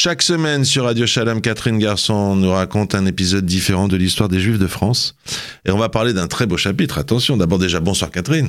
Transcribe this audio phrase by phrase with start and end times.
[0.00, 4.38] Chaque semaine sur Radio Shalom, Catherine Garçon nous raconte un épisode différent de l'histoire des
[4.38, 5.16] Juifs de France.
[5.64, 6.98] Et on va parler d'un très beau chapitre.
[6.98, 8.48] Attention, d'abord déjà bonsoir Catherine.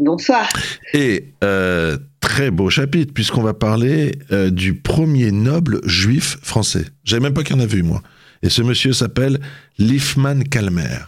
[0.00, 0.48] Bonsoir.
[0.92, 6.86] Et euh, très beau chapitre, puisqu'on va parler euh, du premier noble juif français.
[7.04, 8.02] Je même pas qu'il y en avait eu, moi.
[8.42, 9.38] Et ce monsieur s'appelle
[9.78, 11.04] Liefman Kalmer.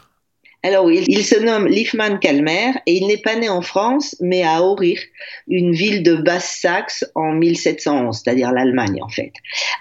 [0.66, 4.42] Alors oui, il se nomme Liefman Kalmer et il n'est pas né en France, mais
[4.42, 4.98] à Aurich,
[5.46, 9.30] une ville de Basse-Saxe en 1711, c'est-à-dire l'Allemagne en fait.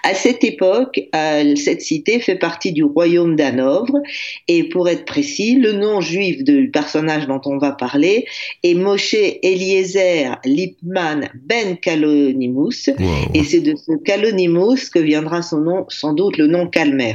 [0.04, 4.00] À cette époque, euh, cette cité fait partie du royaume d'Hanovre
[4.46, 8.24] et pour être précis, le nom juif du personnage dont on va parler
[8.62, 12.90] est Moshe Eliezer Liefman Ben Kalonimus
[13.34, 17.14] et c'est de ce Kalonimus que viendra son nom, sans doute le nom Kalmer.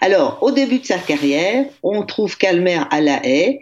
[0.00, 3.60] Alors, au début de sa carrière, on trouve Calmer à La Haye,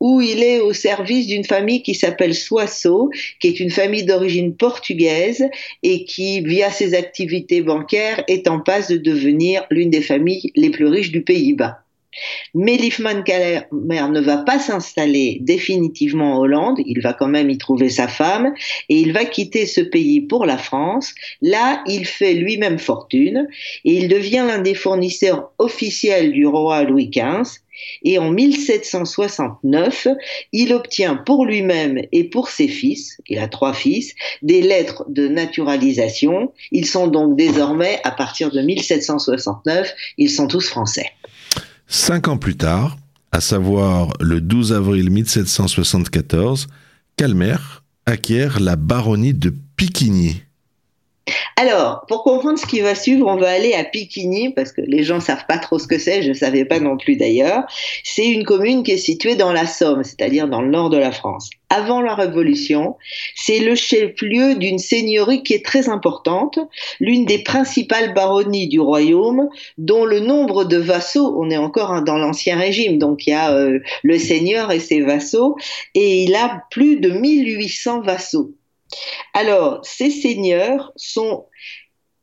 [0.00, 4.54] où il est au service d'une famille qui s'appelle Soissot, qui est une famille d'origine
[4.54, 5.44] portugaise
[5.82, 10.70] et qui, via ses activités bancaires, est en passe de devenir l'une des familles les
[10.70, 11.85] plus riches du Pays-Bas.
[12.54, 17.58] Mais Liefman Kalmer ne va pas s'installer définitivement en Hollande, il va quand même y
[17.58, 18.54] trouver sa femme
[18.88, 21.14] et il va quitter ce pays pour la France.
[21.42, 23.48] Là, il fait lui-même fortune
[23.84, 27.60] et il devient l'un des fournisseurs officiels du roi Louis XV.
[28.02, 30.08] Et en 1769,
[30.52, 35.28] il obtient pour lui-même et pour ses fils, il a trois fils, des lettres de
[35.28, 36.52] naturalisation.
[36.72, 41.10] Ils sont donc désormais, à partir de 1769, ils sont tous français.
[41.88, 42.96] Cinq ans plus tard,
[43.30, 46.66] à savoir le 12 avril 1774,
[47.16, 47.56] Calmer
[48.06, 50.42] acquiert la baronnie de Piquigny.
[51.56, 55.02] Alors, pour comprendre ce qui va suivre, on va aller à Piquigny, parce que les
[55.02, 57.64] gens savent pas trop ce que c'est, je ne savais pas non plus d'ailleurs.
[58.04, 61.12] C'est une commune qui est située dans la Somme, c'est-à-dire dans le nord de la
[61.12, 61.50] France.
[61.68, 62.96] Avant la Révolution,
[63.34, 66.58] c'est le chef-lieu d'une seigneurie qui est très importante,
[67.00, 72.18] l'une des principales baronnies du royaume, dont le nombre de vassaux, on est encore dans
[72.18, 75.56] l'Ancien Régime, donc il y a euh, le seigneur et ses vassaux,
[75.94, 78.52] et il a plus de 1800 vassaux.
[79.34, 80.92] Alors, ces seigneurs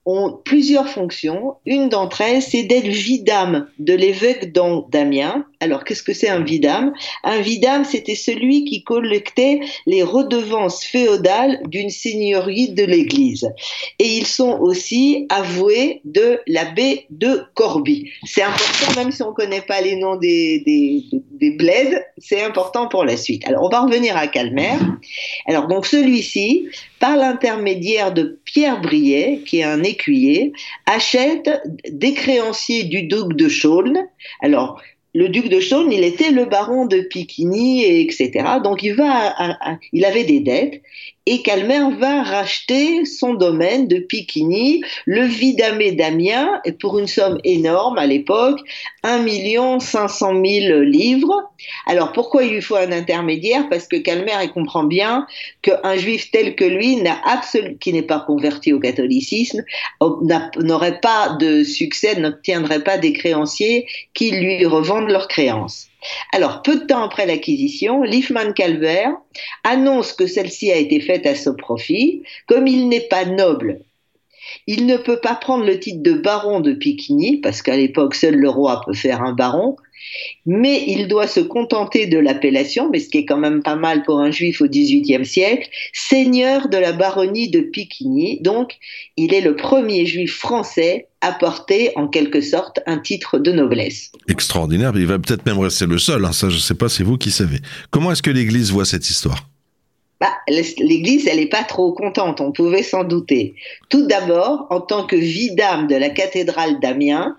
[0.05, 1.57] ont plusieurs fonctions.
[1.65, 5.45] Une d'entre elles, c'est d'être vidame de l'évêque d'Amiens.
[5.63, 6.93] Alors, qu'est-ce que c'est un vidame?
[7.23, 13.49] Un vidame, c'était celui qui collectait les redevances féodales d'une seigneurie de l'Église.
[13.97, 18.09] Et ils sont aussi avoués de l'abbé de Corbie.
[18.25, 22.43] C'est important, même si on ne connaît pas les noms des, des, des bleds, c'est
[22.43, 23.47] important pour la suite.
[23.47, 24.75] Alors, on va revenir à Calmer.
[25.47, 26.67] Alors, donc, celui-ci,
[26.99, 30.51] par l'intermédiaire de Pierre Briet, qui est un écuyer,
[30.87, 31.49] achète
[31.89, 34.07] des créanciers du duc de Chaulnes.
[34.41, 34.81] Alors,
[35.13, 38.59] le duc de Chaulnes, il était le baron de Piquigny, etc.
[38.63, 39.35] Donc, il va,
[39.91, 40.81] il avait des dettes
[41.25, 47.97] et Calmer va racheter son domaine de Piquigny, le Vidamé d'Amiens, pour une somme énorme
[47.97, 48.59] à l'époque,
[49.03, 51.51] 1 500 000 livres.
[51.85, 53.69] Alors pourquoi il lui faut un intermédiaire?
[53.69, 55.25] Parce que Calmer il comprend bien
[55.61, 57.01] qu'un juif tel que lui,
[57.79, 59.63] qui n'est pas converti au catholicisme,
[60.01, 65.87] n'aurait pas de succès, n'obtiendrait pas des créanciers qui lui revendent leurs créances.
[66.31, 69.13] Alors, peu de temps après l'acquisition, Liefman Calvert
[69.63, 72.23] annonce que celle-ci a été faite à son profit.
[72.47, 73.81] Comme il n'est pas noble,
[74.67, 78.35] il ne peut pas prendre le titre de baron de Piquigny, parce qu'à l'époque, seul
[78.35, 79.75] le roi peut faire un baron,
[80.45, 84.03] mais il doit se contenter de l'appellation, mais ce qui est quand même pas mal
[84.03, 88.39] pour un juif au XVIIIe siècle, seigneur de la baronnie de Piquigny.
[88.41, 88.77] Donc,
[89.17, 94.11] il est le premier juif français à porter en quelque sorte un titre de noblesse.
[94.27, 97.03] Extraordinaire, il va peut-être même rester le seul, hein, ça je ne sais pas, c'est
[97.03, 97.59] vous qui savez.
[97.91, 99.47] Comment est-ce que l'Église voit cette histoire?
[100.23, 103.55] Bah, L'Église, elle n'est pas trop contente, on pouvait s'en douter.
[103.89, 107.35] Tout d'abord, en tant que vidame de la cathédrale d'Amiens,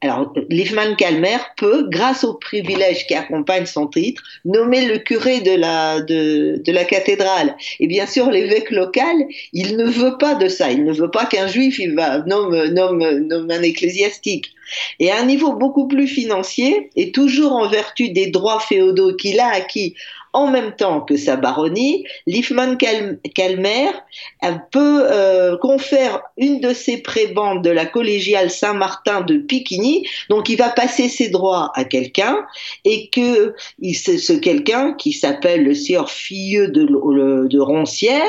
[0.00, 5.54] alors, Liefman Calmer peut, grâce aux privilèges qui accompagnent son titre, nommer le curé de
[5.54, 7.54] la, de, la cathédrale.
[7.78, 9.14] Et bien sûr, l'évêque local,
[9.52, 10.72] il ne veut pas de ça.
[10.72, 14.52] Il ne veut pas qu'un juif il nomme, nomme, nomme un ecclésiastique.
[14.98, 19.38] Et à un niveau beaucoup plus financier, et toujours en vertu des droits féodaux qu'il
[19.38, 19.94] a acquis
[20.32, 23.90] en même temps que sa baronnie, Liefman Calmer
[24.70, 25.56] peut euh,
[26.36, 31.28] une de ses prébendes de la collégiale Saint-Martin de Piquigny, donc il va passer ses
[31.28, 32.38] droits à quelqu'un
[32.84, 36.84] et que ce quelqu'un qui s'appelle le sieur Filleux de,
[37.46, 38.22] de Roncière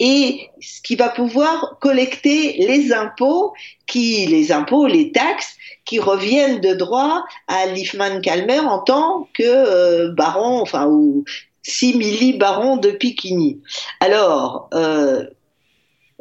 [0.00, 0.48] et
[0.82, 3.52] qui va pouvoir collecter les impôts
[3.86, 9.42] qui les impôts, les taxes qui reviennent de droit à Liefman Calmer en tant que
[9.44, 11.24] euh, baron, enfin, ou
[11.62, 13.60] simili baron de Piquigny.
[14.00, 15.26] Alors, euh,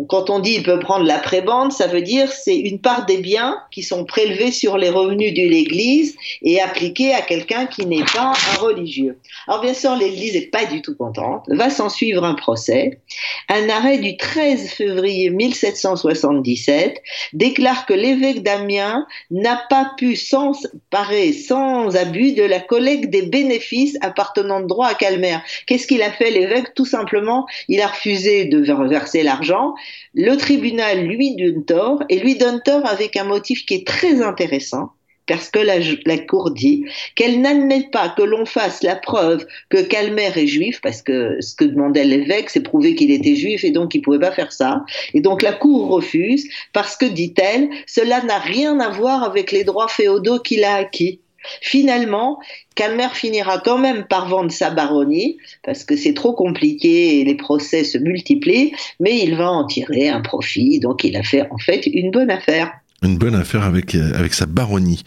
[0.07, 3.17] Quand on dit il peut prendre la prébende, ça veut dire c'est une part des
[3.17, 8.03] biens qui sont prélevés sur les revenus de l'Église et appliqués à quelqu'un qui n'est
[8.03, 9.19] pas un religieux.
[9.47, 11.45] Alors bien sûr, l'Église n'est pas du tout contente.
[11.47, 13.01] Va s'en suivre un procès.
[13.49, 17.01] Un arrêt du 13 février 1777
[17.33, 23.97] déclare que l'évêque d'Amiens n'a pas pu s'emparer sans abus de la collecte des bénéfices
[24.01, 25.37] appartenant de droit à Calmer.
[25.67, 26.73] Qu'est-ce qu'il a fait l'évêque?
[26.73, 29.75] Tout simplement, il a refusé de verser l'argent
[30.13, 34.21] le tribunal lui donne tort, et lui donne tort avec un motif qui est très
[34.21, 34.91] intéressant,
[35.25, 36.85] parce que la, Cour dit
[37.15, 41.55] qu'elle n'admet pas que l'on fasse la preuve que Calmer est juif, parce que ce
[41.55, 44.83] que demandait l'évêque, c'est prouver qu'il était juif et donc il pouvait pas faire ça.
[45.13, 49.63] Et donc la Cour refuse parce que, dit-elle, cela n'a rien à voir avec les
[49.63, 51.21] droits féodaux qu'il a acquis.
[51.61, 52.39] Finalement,
[52.75, 57.35] Calmer finira quand même par vendre sa baronnie, parce que c'est trop compliqué et les
[57.35, 61.57] procès se multiplient, mais il va en tirer un profit, donc il a fait en
[61.57, 62.71] fait une bonne affaire.
[63.01, 65.03] Une bonne affaire avec, euh, avec sa baronnie.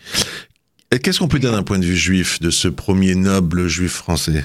[1.03, 4.45] Qu'est-ce qu'on peut dire d'un point de vue juif de ce premier noble juif français?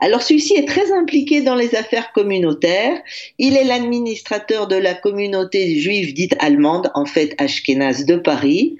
[0.00, 3.00] Alors celui-ci est très impliqué dans les affaires communautaires.
[3.38, 8.76] Il est l'administrateur de la communauté juive dite allemande, en fait Ashkenaz de Paris,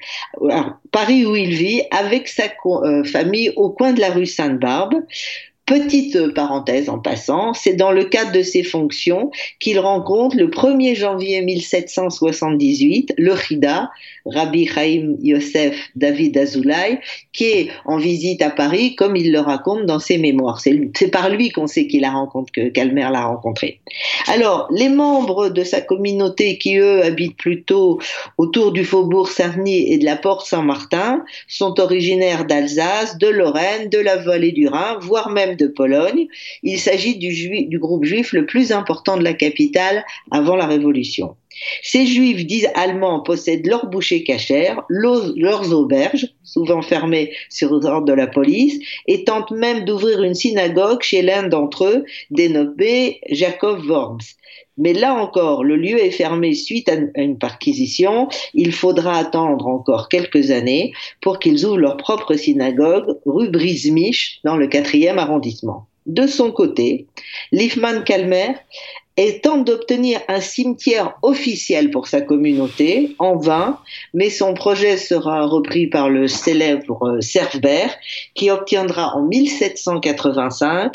[0.90, 4.94] Paris où il vit avec sa euh, famille au coin de la rue Sainte-Barbe.
[5.66, 10.94] Petite parenthèse en passant, c'est dans le cadre de ses fonctions qu'il rencontre le 1er
[10.94, 13.90] janvier 1778 le Chida,
[14.26, 17.00] Rabbi Chaim Yosef David Azoulay,
[17.32, 20.60] qui est en visite à Paris, comme il le raconte dans ses mémoires.
[20.60, 23.80] C'est par lui qu'on sait qu'il a rencontré, que Calmer l'a rencontré.
[24.28, 27.98] Alors, les membres de sa communauté qui, eux, habitent plutôt
[28.38, 33.98] autour du faubourg Sarny et de la porte Saint-Martin, sont originaires d'Alsace, de Lorraine, de
[33.98, 36.26] la vallée du Rhin, voire même de Pologne.
[36.62, 41.36] Il s'agit du, groupe juif le plus important de la capitale avant la Révolution.
[41.82, 48.12] Ces juifs dits allemands possèdent leurs bouchers cachères, leurs auberges, souvent fermées sur ordre de
[48.12, 54.18] la police, et tentent même d'ouvrir une synagogue chez l'un d'entre eux, dénommé Jacob Worms.
[54.78, 58.28] Mais là encore, le lieu est fermé suite à une perquisition.
[58.54, 64.56] Il faudra attendre encore quelques années pour qu'ils ouvrent leur propre synagogue rue Brismich dans
[64.56, 65.86] le quatrième arrondissement.
[66.06, 67.06] De son côté,
[67.52, 68.54] Liefman Kalmer
[69.16, 73.78] et tente d'obtenir un cimetière officiel pour sa communauté, en vain,
[74.12, 77.96] mais son projet sera repris par le célèbre Cervbert,
[78.34, 80.92] qui obtiendra en 1785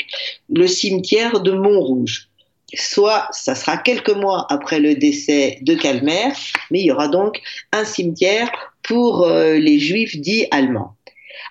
[0.50, 2.28] le cimetière de Montrouge.
[2.74, 6.32] Soit, ça sera quelques mois après le décès de Calmer,
[6.70, 7.40] mais il y aura donc
[7.72, 8.50] un cimetière
[8.82, 10.96] pour euh, les juifs dits allemands.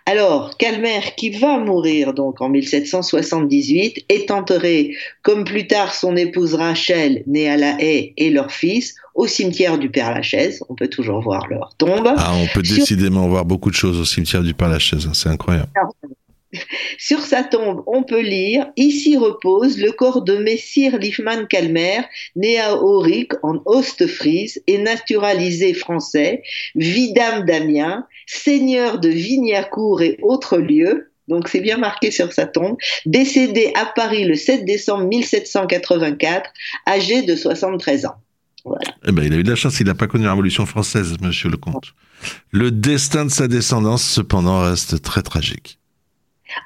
[0.06, 6.56] Alors, Calmer, qui va mourir donc en 1778, est enterré, comme plus tard son épouse
[6.56, 10.64] Rachel, née à La Haye, et leur fils, au cimetière du Père-Lachaise.
[10.70, 12.14] On peut toujours voir leur tombe.
[12.18, 15.70] Ah, on peut décidément voir beaucoup de choses au cimetière du Père-Lachaise, hein, c'est incroyable.
[16.98, 22.02] Sur sa tombe, on peut lire Ici repose le corps de Messire Liefmann Calmer,
[22.36, 26.44] né à Auric en Ostfriese et naturalisé français,
[26.76, 31.12] vidame d'Amiens, seigneur de Vignacourt et autres lieux.
[31.28, 32.76] Donc c'est bien marqué sur sa tombe,
[33.06, 36.50] décédé à Paris le 7 décembre 1784,
[36.88, 38.16] âgé de 73 ans.
[39.08, 41.16] Eh ben, il a eu de la chance, il n'a pas connu la Révolution française,
[41.22, 41.94] monsieur le comte.
[42.52, 45.80] Le destin de sa descendance, cependant, reste très tragique.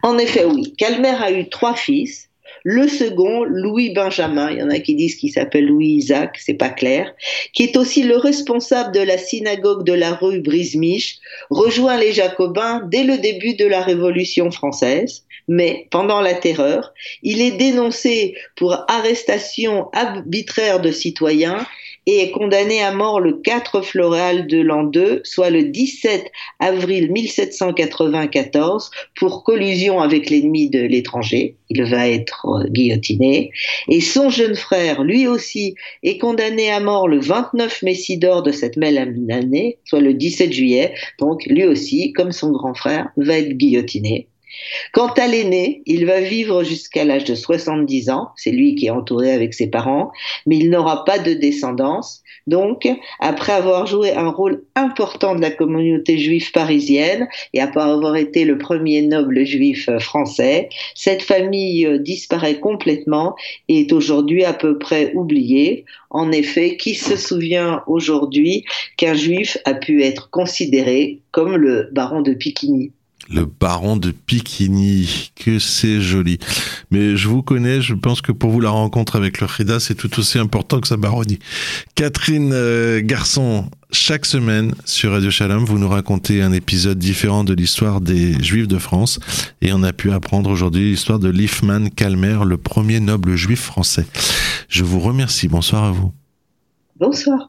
[0.04, 0.74] En effet, oui.
[0.78, 2.30] Calmer a eu trois fils.
[2.64, 6.56] Le second, Louis Benjamin, il y en a qui disent qu'il s'appelle Louis Isaac, c'est
[6.56, 7.14] pas clair,
[7.54, 11.20] qui est aussi le responsable de la synagogue de la rue Brismich,
[11.52, 15.26] rejoint les Jacobins dès le début de la Révolution française.
[15.48, 21.68] Mais pendant la terreur, il est dénoncé pour arrestation arbitraire de citoyens
[22.06, 27.12] et est condamné à mort le 4 floréal de l'an 2, soit le 17 avril
[27.12, 31.56] 1794, pour collusion avec l'ennemi de l'étranger.
[31.70, 33.52] Il va être euh, guillotiné.
[33.90, 38.78] Et son jeune frère, lui aussi, est condamné à mort le 29 Messidor de cette
[38.78, 40.94] même année, soit le 17 juillet.
[41.20, 44.28] Donc, lui aussi, comme son grand frère, va être guillotiné.
[44.92, 48.92] Quant à l'aîné, il va vivre jusqu'à l'âge de 70 ans, c'est lui qui est
[48.92, 50.12] entouré avec ses parents,
[50.46, 52.22] mais il n'aura pas de descendance.
[52.48, 52.88] Donc,
[53.20, 58.46] après avoir joué un rôle important de la communauté juive parisienne et après avoir été
[58.46, 63.36] le premier noble juif français, cette famille euh, disparaît complètement
[63.68, 65.86] et est aujourd'hui à peu près oubliée.
[66.10, 68.64] En effet, qui se souvient aujourd'hui
[68.98, 72.92] qu'un juif a pu être considéré comme le baron de Piquigny?
[73.30, 76.38] Le baron de Piquigny, que c'est joli.
[76.92, 79.96] Mais je vous connais, je pense que pour vous la rencontre avec le Rida, c'est
[79.96, 81.40] tout aussi important que sa baronnie.
[81.96, 87.54] Catherine euh, Garçon, chaque semaine sur Radio Shalom, vous nous racontez un épisode différent de
[87.54, 89.20] l'histoire des Juifs de France.
[89.62, 94.06] Et on a pu apprendre aujourd'hui l'histoire de Liefman Calmer, le premier noble juif français.
[94.70, 95.48] Je vous remercie.
[95.48, 96.12] Bonsoir à vous.
[97.00, 97.40] Bonsoir.